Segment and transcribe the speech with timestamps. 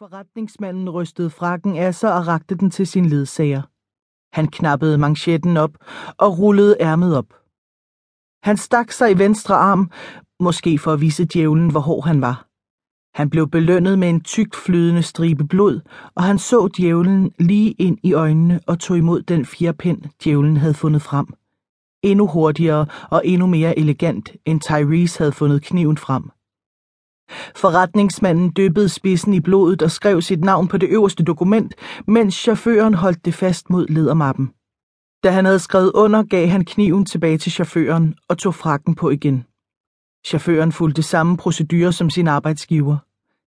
[0.00, 3.62] Forretningsmanden rystede frakken af sig og rakte den til sin ledsager.
[4.36, 5.70] Han knappede manchetten op
[6.18, 7.34] og rullede ærmet op.
[8.42, 9.90] Han stak sig i venstre arm,
[10.40, 12.46] måske for at vise djævlen, hvor hård han var.
[13.14, 15.80] Han blev belønnet med en tykt flydende stribe blod,
[16.14, 20.74] og han så djævlen lige ind i øjnene og tog imod den fjerpind, djævlen havde
[20.74, 21.26] fundet frem.
[22.02, 26.30] Endnu hurtigere og endnu mere elegant, end Tyrese havde fundet kniven frem.
[27.56, 31.74] Forretningsmanden dyppede spidsen i blodet og skrev sit navn på det øverste dokument,
[32.06, 34.50] mens chaufføren holdt det fast mod ledermappen.
[35.24, 39.10] Da han havde skrevet under, gav han kniven tilbage til chaufføren og tog frakken på
[39.10, 39.44] igen.
[40.26, 42.96] Chaufføren fulgte samme procedure som sin arbejdsgiver.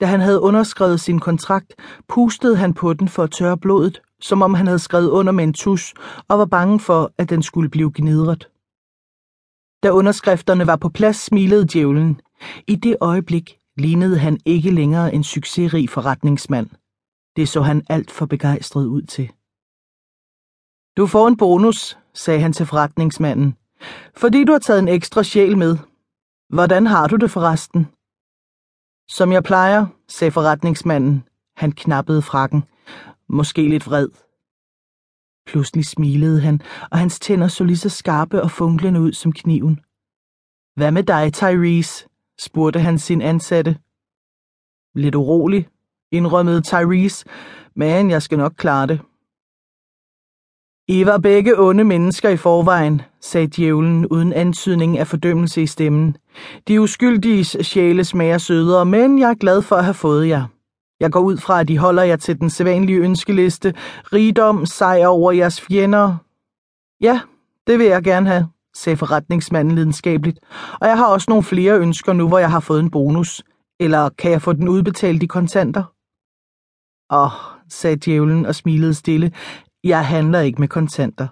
[0.00, 1.74] Da han havde underskrevet sin kontrakt,
[2.08, 5.44] pustede han på den for at tørre blodet, som om han havde skrevet under med
[5.44, 5.94] en tus
[6.28, 8.48] og var bange for, at den skulle blive gnidret.
[9.82, 12.20] Da underskrifterne var på plads, smilede djævlen.
[12.66, 16.70] I det øjeblik lignede han ikke længere en succesrig forretningsmand.
[17.36, 19.32] Det så han alt for begejstret ud til.
[20.96, 23.56] Du får en bonus, sagde han til forretningsmanden,
[24.16, 25.76] fordi du har taget en ekstra sjæl med.
[26.48, 27.86] Hvordan har du det forresten?
[29.08, 31.24] Som jeg plejer, sagde forretningsmanden.
[31.56, 32.64] Han knappede frakken.
[33.28, 34.08] Måske lidt vred.
[35.46, 39.80] Pludselig smilede han, og hans tænder så lige så skarpe og funklende ud som kniven.
[40.76, 42.08] Hvad med dig, Tyrese?
[42.40, 43.78] Spurgte han sin ansatte.
[44.94, 45.68] Lidt urolig,
[46.12, 47.24] indrømmede Tyrese,
[47.74, 49.00] men jeg skal nok klare det.
[50.90, 56.16] I var begge onde mennesker i forvejen, sagde djævlen uden antydning af fordømmelse i stemmen.
[56.68, 60.46] De uskyldige sjæle smager sødere, men jeg er glad for at have fået jer.
[61.00, 63.74] Jeg går ud fra, at de holder jer til den sædvanlige ønskeliste.
[64.12, 66.16] Rigdom, sejr over jeres fjender.
[67.00, 67.20] Ja,
[67.66, 68.48] det vil jeg gerne have,
[68.78, 70.38] sagde forretningsmanden lidenskabeligt.
[70.80, 73.42] Og jeg har også nogle flere ønsker nu, hvor jeg har fået en bonus.
[73.80, 75.84] Eller kan jeg få den udbetalt i kontanter?
[77.12, 79.32] Åh, oh, sagde djævlen og smilede stille.
[79.84, 81.28] Jeg handler ikke med kontanter.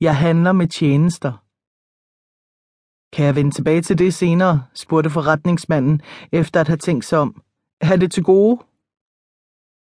[0.00, 1.32] Jeg handler med tjenester.
[3.16, 4.64] Kan jeg vende tilbage til det senere?
[4.74, 7.42] spurgte forretningsmanden, efter at have tænkt sig om.
[7.80, 8.56] Er det til gode?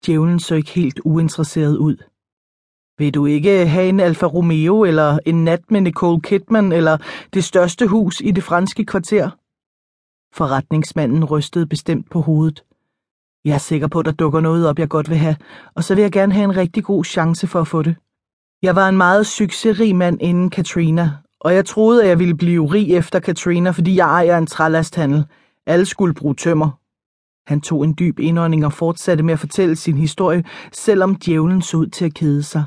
[0.07, 1.97] Djævlen så ikke helt uinteresseret ud.
[2.99, 6.99] Vil du ikke have en Alfa Romeo, eller en nat med Nicole Kidman, eller
[7.35, 9.31] det største hus i det franske kvarter?
[10.35, 12.65] Forretningsmanden rystede bestemt på hovedet.
[13.45, 15.37] Jeg er sikker på, at der dukker noget op, jeg godt vil have,
[15.75, 17.97] og så vil jeg gerne have en rigtig god chance for at få det.
[18.63, 22.67] Jeg var en meget succesrig mand inden Katrina, og jeg troede, at jeg ville blive
[22.67, 25.25] rig efter Katrina, fordi jeg ejer en trælasthandel.
[25.67, 26.71] Alle skulle bruge tømmer.
[27.47, 31.77] Han tog en dyb indånding og fortsatte med at fortælle sin historie, selvom djævlen så
[31.77, 32.65] ud til at kede sig.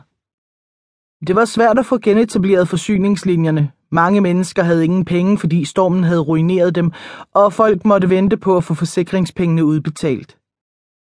[1.22, 3.72] Det var svært at få genetableret forsyningslinjerne.
[3.92, 6.92] Mange mennesker havde ingen penge, fordi stormen havde ruineret dem,
[7.34, 10.38] og folk måtte vente på at få forsikringspengene udbetalt.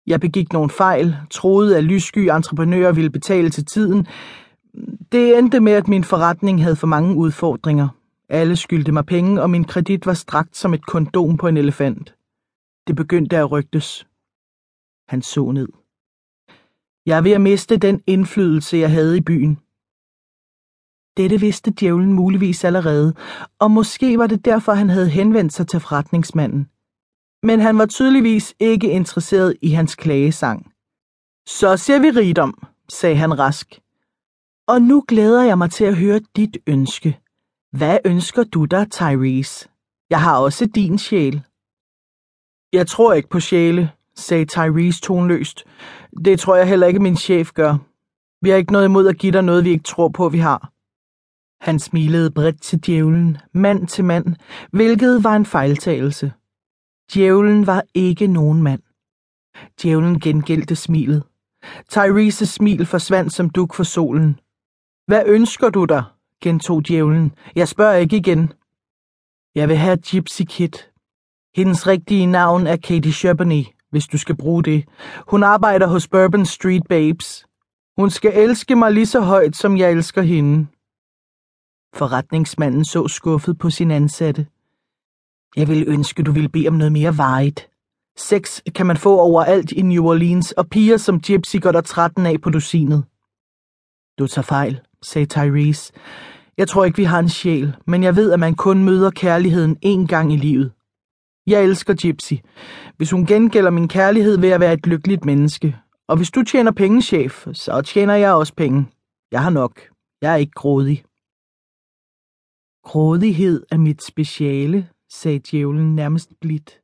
[0.06, 4.06] Jeg begik nogle fejl, troede, at lyssky entreprenører ville betale til tiden.
[5.12, 7.88] Det endte med, at min forretning havde for mange udfordringer.
[8.28, 12.14] Alle skyldte mig penge, og min kredit var strakt som et kondom på en elefant.
[12.86, 14.06] Det begyndte at rygtes.
[15.08, 15.68] Han så ned.
[17.06, 19.58] Jeg er ved at miste den indflydelse, jeg havde i byen.
[21.16, 23.14] Dette vidste djævlen muligvis allerede,
[23.58, 26.68] og måske var det derfor, han havde henvendt sig til forretningsmanden.
[27.42, 30.72] Men han var tydeligvis ikke interesseret i hans klagesang.
[31.48, 33.80] Så ser vi rigdom, sagde han rask.
[34.68, 37.20] Og nu glæder jeg mig til at høre dit ønske.
[37.72, 39.68] Hvad ønsker du dig, Tyrese?
[40.10, 41.42] Jeg har også din sjæl.
[42.72, 45.64] Jeg tror ikke på sjæle, sagde Tyrese tonløst.
[46.24, 47.78] Det tror jeg heller ikke, min chef gør.
[48.44, 50.71] Vi har ikke noget imod at give dig noget, vi ikke tror på, vi har.
[51.62, 54.36] Han smilede bredt til djævlen, mand til mand,
[54.72, 56.32] hvilket var en fejltagelse.
[57.14, 58.82] Djævlen var ikke nogen mand.
[59.82, 61.22] Djævlen gengældte smilet.
[61.88, 64.40] Tyreses smil forsvandt som duk for solen.
[65.06, 66.04] Hvad ønsker du dig?
[66.40, 67.32] gentog djævlen.
[67.56, 68.52] Jeg spørger ikke igen.
[69.54, 70.72] Jeg vil have Gypsy Kid.
[71.56, 74.84] Hendes rigtige navn er Katie Sherburny, hvis du skal bruge det.
[75.28, 77.46] Hun arbejder hos Bourbon Street Babes.
[77.98, 80.66] Hun skal elske mig lige så højt, som jeg elsker hende.
[81.94, 84.46] Forretningsmanden så skuffet på sin ansatte.
[85.56, 87.68] Jeg ville ønske, du ville bede om noget mere varigt.
[88.16, 92.26] Sex kan man få overalt i New Orleans, og piger som Gypsy går der 13
[92.26, 93.04] af på dusinet.
[94.18, 95.92] Du tager fejl, sagde Tyrese.
[96.58, 99.76] Jeg tror ikke, vi har en sjæl, men jeg ved, at man kun møder kærligheden
[99.86, 100.72] én gang i livet.
[101.46, 102.34] Jeg elsker Gypsy.
[102.96, 105.76] Hvis hun gengælder min kærlighed, vil jeg være et lykkeligt menneske.
[106.08, 108.86] Og hvis du tjener penge, chef, så tjener jeg også penge.
[109.32, 109.80] Jeg har nok.
[110.22, 111.04] Jeg er ikke grådig.
[112.82, 116.82] Grådighed er mit speciale, sagde djævlen nærmest blidt.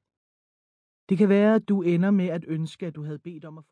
[1.08, 3.64] Det kan være, at du ender med at ønske, at du havde bedt om at
[3.64, 3.66] få